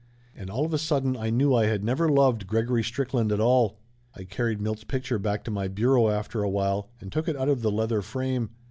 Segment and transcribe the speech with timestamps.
[0.35, 3.77] And all of a sudden I knew I had never loved Gregory Strickland at all.
[4.15, 7.49] I carried Milt's picture back to my bureau after a while and took it out
[7.49, 8.49] of the leather frame.